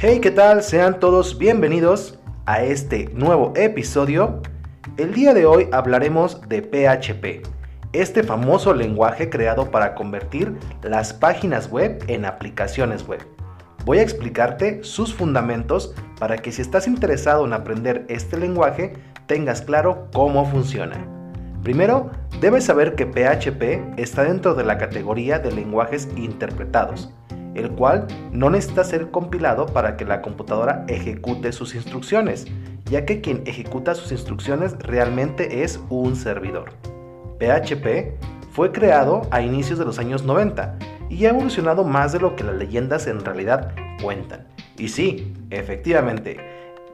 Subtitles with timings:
[0.00, 0.62] Hey, ¿qué tal?
[0.62, 4.40] Sean todos bienvenidos a este nuevo episodio.
[4.96, 7.44] El día de hoy hablaremos de PHP,
[7.92, 13.26] este famoso lenguaje creado para convertir las páginas web en aplicaciones web.
[13.84, 18.92] Voy a explicarte sus fundamentos para que si estás interesado en aprender este lenguaje
[19.26, 21.04] tengas claro cómo funciona.
[21.64, 27.12] Primero, debes saber que PHP está dentro de la categoría de lenguajes interpretados,
[27.58, 32.46] el cual no necesita ser compilado para que la computadora ejecute sus instrucciones,
[32.86, 36.70] ya que quien ejecuta sus instrucciones realmente es un servidor.
[37.38, 38.14] PHP
[38.50, 40.78] fue creado a inicios de los años 90
[41.10, 44.46] y ha evolucionado más de lo que las leyendas en realidad cuentan.
[44.76, 46.38] Y sí, efectivamente,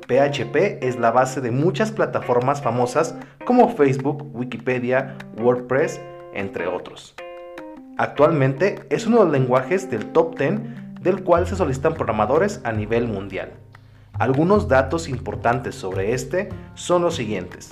[0.06, 3.14] PHP es la base de muchas plataformas famosas
[3.46, 6.00] como Facebook, Wikipedia, WordPress,
[6.34, 7.14] entre otros.
[7.96, 12.72] Actualmente es uno de los lenguajes del top 10 del cual se solicitan programadores a
[12.72, 13.52] nivel mundial.
[14.14, 17.70] Algunos datos importantes sobre este son los siguientes.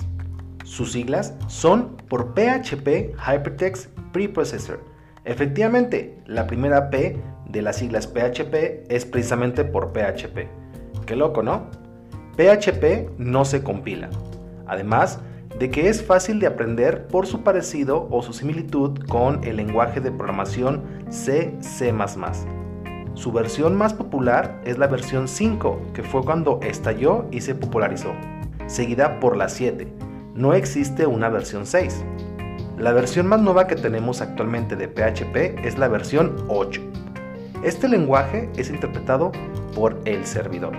[0.63, 4.79] Sus siglas son por PHP Hypertext Preprocessor.
[5.25, 7.17] Efectivamente, la primera P
[7.49, 10.47] de las siglas PHP es precisamente por PHP.
[11.05, 11.69] Qué loco, ¿no?
[12.37, 14.09] PHP no se compila.
[14.67, 15.19] Además
[15.59, 19.99] de que es fácil de aprender por su parecido o su similitud con el lenguaje
[20.01, 21.93] de programación C, C++.
[23.13, 28.13] Su versión más popular es la versión 5, que fue cuando estalló y se popularizó,
[28.65, 29.87] seguida por la 7.
[30.33, 32.03] No existe una versión 6.
[32.79, 36.81] La versión más nueva que tenemos actualmente de PHP es la versión 8.
[37.63, 39.31] Este lenguaje es interpretado
[39.75, 40.73] por el servidor.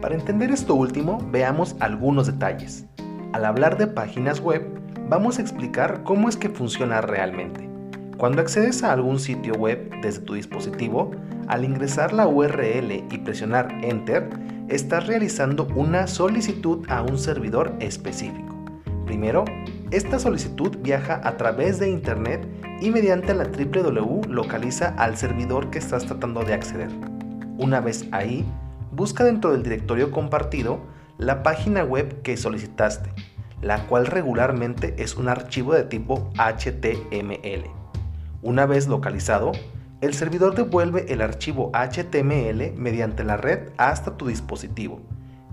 [0.00, 2.86] Para entender esto último, veamos algunos detalles.
[3.32, 4.66] Al hablar de páginas web,
[5.08, 7.70] vamos a explicar cómo es que funciona realmente.
[8.16, 11.12] Cuando accedes a algún sitio web desde tu dispositivo,
[11.46, 14.28] al ingresar la URL y presionar Enter,
[14.68, 18.56] estás realizando una solicitud a un servidor específico.
[19.06, 19.44] Primero,
[19.92, 22.44] esta solicitud viaja a través de Internet
[22.80, 26.90] y mediante la www localiza al servidor que estás tratando de acceder.
[27.58, 28.44] Una vez ahí,
[28.90, 30.80] busca dentro del directorio compartido
[31.20, 33.12] la página web que solicitaste,
[33.60, 37.68] la cual regularmente es un archivo de tipo HTML.
[38.40, 39.52] Una vez localizado,
[40.00, 45.02] el servidor devuelve el archivo HTML mediante la red hasta tu dispositivo,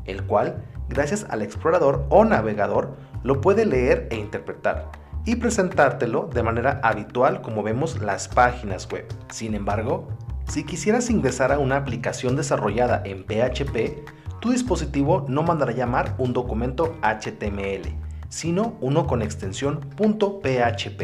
[0.05, 4.89] el cual, gracias al explorador o navegador, lo puede leer e interpretar
[5.25, 9.05] y presentártelo de manera habitual como vemos las páginas web.
[9.29, 10.07] Sin embargo,
[10.47, 14.07] si quisieras ingresar a una aplicación desarrollada en PHP,
[14.47, 17.81] tu dispositivo no mandará llamar un documento HTML,
[18.29, 21.01] sino uno con extensión .php.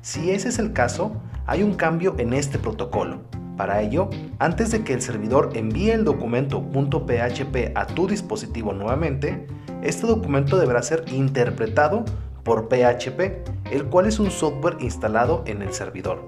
[0.00, 1.12] Si ese es el caso,
[1.44, 3.18] hay un cambio en este protocolo.
[3.58, 4.08] Para ello,
[4.38, 9.46] antes de que el servidor envíe el documento .php a tu dispositivo nuevamente,
[9.82, 12.06] este documento deberá ser interpretado
[12.44, 16.24] por PHP, el cual es un software instalado en el servidor.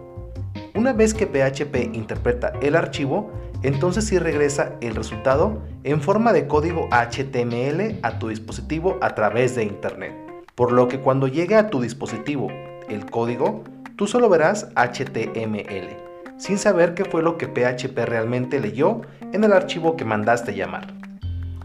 [0.75, 3.31] Una vez que PHP interpreta el archivo,
[3.63, 9.55] entonces sí regresa el resultado en forma de código HTML a tu dispositivo a través
[9.55, 10.13] de Internet.
[10.55, 12.49] Por lo que cuando llegue a tu dispositivo
[12.89, 13.63] el código,
[13.97, 15.97] tú solo verás HTML,
[16.37, 19.03] sin saber qué fue lo que PHP realmente leyó
[19.33, 20.95] en el archivo que mandaste llamar.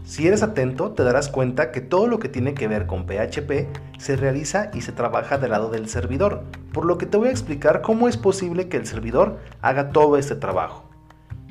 [0.04, 3.68] Si eres atento, te darás cuenta que todo lo que tiene que ver con PHP
[3.98, 7.32] se realiza y se trabaja del lado del servidor, por lo que te voy a
[7.32, 10.87] explicar cómo es posible que el servidor haga todo este trabajo.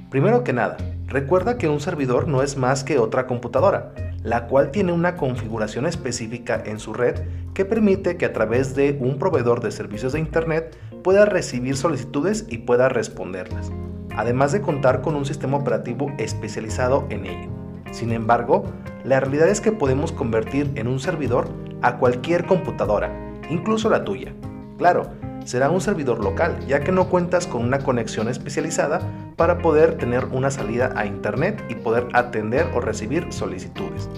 [0.09, 3.91] Primero que nada, recuerda que un servidor no es más que otra computadora,
[4.23, 7.15] la cual tiene una configuración específica en su red
[7.53, 12.45] que permite que a través de un proveedor de servicios de Internet pueda recibir solicitudes
[12.49, 13.69] y pueda responderlas,
[14.15, 17.49] además de contar con un sistema operativo especializado en ello.
[17.91, 18.63] Sin embargo,
[19.03, 21.49] la realidad es que podemos convertir en un servidor
[21.81, 23.11] a cualquier computadora,
[23.49, 24.33] incluso la tuya.
[24.77, 25.07] Claro,
[25.43, 29.01] será un servidor local, ya que no cuentas con una conexión especializada
[29.37, 34.09] para poder tener una salida a Internet y poder atender o recibir solicitudes.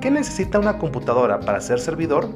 [0.00, 2.28] ¿Qué necesita una computadora para ser servidor?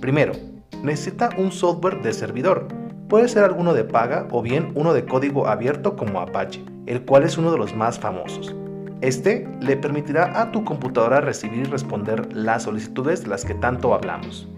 [0.00, 0.34] Primero,
[0.82, 2.68] necesita un software de servidor.
[3.08, 7.24] Puede ser alguno de paga o bien uno de código abierto como Apache, el cual
[7.24, 8.54] es uno de los más famosos.
[9.00, 13.94] Este le permitirá a tu computadora recibir y responder las solicitudes de las que tanto
[13.94, 14.48] hablamos.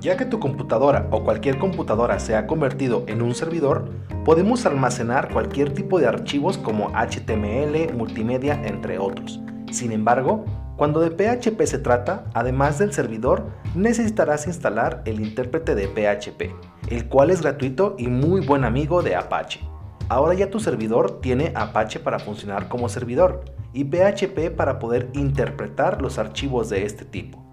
[0.00, 3.90] Ya que tu computadora o cualquier computadora se ha convertido en un servidor,
[4.24, 9.40] podemos almacenar cualquier tipo de archivos como HTML, multimedia, entre otros.
[9.72, 10.44] Sin embargo,
[10.76, 16.54] cuando de PHP se trata, además del servidor, necesitarás instalar el intérprete de PHP,
[16.92, 19.60] el cual es gratuito y muy buen amigo de Apache.
[20.08, 26.00] Ahora ya tu servidor tiene Apache para funcionar como servidor y PHP para poder interpretar
[26.00, 27.47] los archivos de este tipo.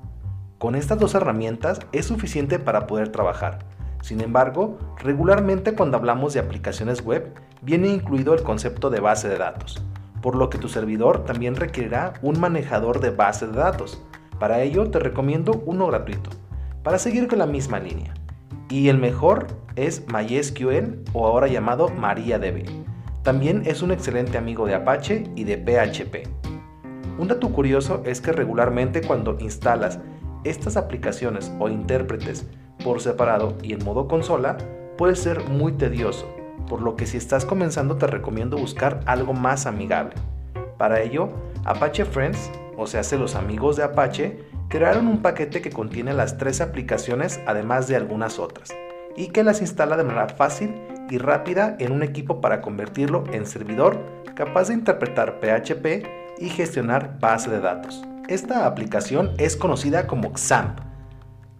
[0.57, 3.59] Con estas dos herramientas es suficiente para poder trabajar.
[4.01, 9.37] Sin embargo, regularmente cuando hablamos de aplicaciones web viene incluido el concepto de base de
[9.37, 9.83] datos,
[10.21, 14.01] por lo que tu servidor también requerirá un manejador de base de datos.
[14.39, 16.29] Para ello te recomiendo uno gratuito,
[16.83, 18.13] para seguir con la misma línea.
[18.69, 22.63] Y el mejor es MySQL o ahora llamado MariaDB.
[23.23, 26.29] También es un excelente amigo de Apache y de PHP.
[27.17, 29.99] Un dato curioso es que regularmente cuando instalas
[30.45, 32.45] estas aplicaciones o intérpretes
[32.83, 34.57] por separado y en modo consola
[34.97, 36.33] puede ser muy tedioso,
[36.69, 40.15] por lo que si estás comenzando te recomiendo buscar algo más amigable.
[40.77, 41.29] Para ello,
[41.65, 44.39] Apache Friends, o sea, los amigos de Apache,
[44.69, 48.69] crearon un paquete que contiene las tres aplicaciones además de algunas otras,
[49.15, 50.75] y que las instala de manera fácil
[51.09, 53.99] y rápida en un equipo para convertirlo en servidor
[54.35, 56.07] capaz de interpretar PHP
[56.39, 58.03] y gestionar base de datos.
[58.27, 60.79] Esta aplicación es conocida como XAMPP,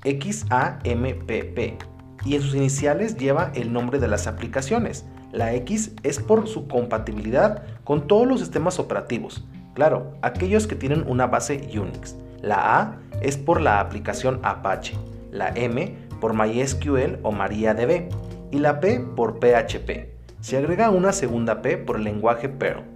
[0.04, 1.60] XAMPP,
[2.26, 5.06] y en sus iniciales lleva el nombre de las aplicaciones.
[5.32, 9.46] La X es por su compatibilidad con todos los sistemas operativos,
[9.76, 12.16] claro, aquellos que tienen una base Unix.
[12.42, 14.98] La A es por la aplicación Apache,
[15.32, 18.10] la M por MySQL o MariaDB
[18.50, 20.16] y la P por PHP.
[20.42, 22.95] Se agrega una segunda P por el lenguaje Perl.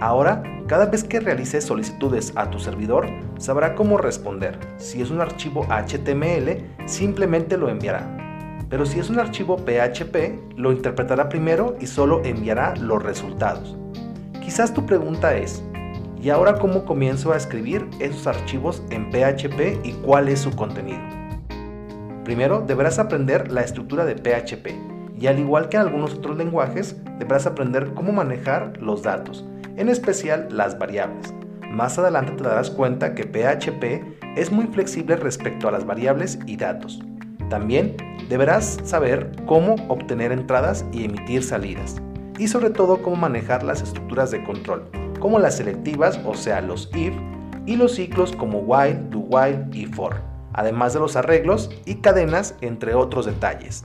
[0.00, 3.06] Ahora, cada vez que realices solicitudes a tu servidor,
[3.38, 4.58] sabrá cómo responder.
[4.76, 8.24] Si es un archivo HTML, simplemente lo enviará.
[8.68, 13.76] Pero si es un archivo PHP, lo interpretará primero y solo enviará los resultados.
[14.40, 15.62] Quizás tu pregunta es,
[16.20, 21.00] ¿y ahora cómo comienzo a escribir esos archivos en PHP y cuál es su contenido?
[22.24, 26.96] Primero deberás aprender la estructura de PHP y al igual que en algunos otros lenguajes,
[27.18, 29.44] deberás aprender cómo manejar los datos,
[29.76, 31.32] en especial las variables.
[31.70, 36.56] Más adelante te darás cuenta que PHP es muy flexible respecto a las variables y
[36.56, 37.00] datos.
[37.50, 37.96] También
[38.28, 41.96] deberás saber cómo obtener entradas y emitir salidas.
[42.38, 44.88] Y sobre todo cómo manejar las estructuras de control,
[45.20, 47.14] como las selectivas, o sea, los if,
[47.66, 50.16] y los ciclos como while, do while y for,
[50.52, 53.84] además de los arreglos y cadenas, entre otros detalles.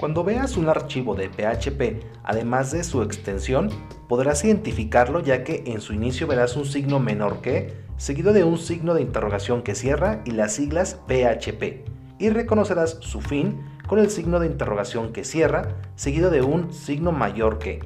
[0.00, 3.68] Cuando veas un archivo de PHP, además de su extensión,
[4.08, 8.56] podrás identificarlo ya que en su inicio verás un signo menor que, seguido de un
[8.56, 11.84] signo de interrogación que cierra y las siglas PHP,
[12.18, 17.12] y reconocerás su fin con el signo de interrogación que cierra, seguido de un signo
[17.12, 17.80] mayor que.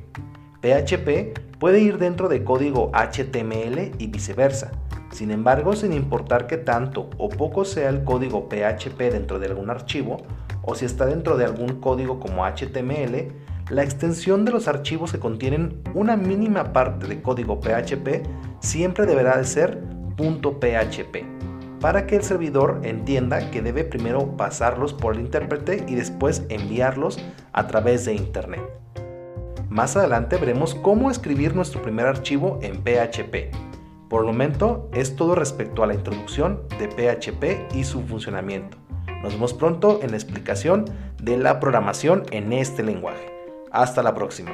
[0.61, 4.71] PHP puede ir dentro de código HTML y viceversa.
[5.11, 9.71] Sin embargo, sin importar que tanto o poco sea el código PHP dentro de algún
[9.71, 10.19] archivo,
[10.67, 13.33] o si está dentro de algún código como HTML,
[13.71, 18.27] la extensión de los archivos que contienen una mínima parte de código PHP
[18.61, 19.83] siempre deberá de ser
[20.17, 21.35] .php
[21.81, 27.19] para que el servidor entienda que debe primero pasarlos por el intérprete y después enviarlos
[27.53, 28.63] a través de internet.
[29.69, 33.55] Más adelante veremos cómo escribir nuestro primer archivo en PHP.
[34.09, 38.84] Por el momento es todo respecto a la introducción de PHP y su funcionamiento.
[39.25, 40.85] Nos vemos pronto en la explicación
[41.19, 43.27] de la programación en este lenguaje.
[43.73, 44.51] Hasta la próxima.